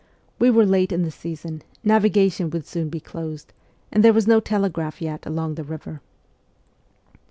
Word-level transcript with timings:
We 0.39 0.49
were 0.49 0.65
late 0.65 0.91
in 0.91 1.03
the 1.03 1.11
season, 1.11 1.61
navigation 1.83 2.49
would 2.49 2.65
soon 2.65 2.89
be 2.89 2.99
closed, 2.99 3.53
and 3.91 4.03
there 4.03 4.13
was 4.13 4.25
no 4.25 4.39
telegraph 4.39 4.99
yet 4.99 5.27
along 5.27 5.53
the 5.53 5.63
river. 5.63 6.01